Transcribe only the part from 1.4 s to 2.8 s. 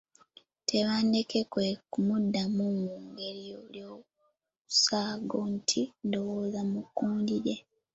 kwe kumuddamu